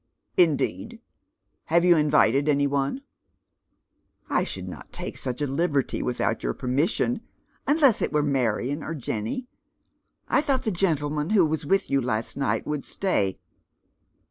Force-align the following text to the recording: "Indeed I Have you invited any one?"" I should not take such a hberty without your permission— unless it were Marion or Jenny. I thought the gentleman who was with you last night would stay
"Indeed 0.51 0.99
I 1.69 1.75
Have 1.75 1.85
you 1.85 1.95
invited 1.95 2.49
any 2.49 2.65
one?"" 2.65 3.03
I 4.39 4.43
should 4.43 4.67
not 4.67 4.91
take 4.91 5.15
such 5.15 5.43
a 5.43 5.47
hberty 5.47 6.01
without 6.01 6.41
your 6.41 6.55
permission— 6.55 7.21
unless 7.67 8.01
it 8.01 8.11
were 8.11 8.23
Marion 8.23 8.81
or 8.83 8.95
Jenny. 8.95 9.45
I 10.27 10.41
thought 10.41 10.63
the 10.63 10.71
gentleman 10.71 11.29
who 11.29 11.45
was 11.45 11.67
with 11.67 11.91
you 11.91 12.01
last 12.01 12.35
night 12.35 12.65
would 12.65 12.83
stay 12.83 13.37